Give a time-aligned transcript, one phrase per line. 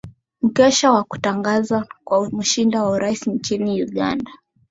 [0.41, 4.31] mkesha wa kutangazwa kwa mushinda wa urais nchini uganda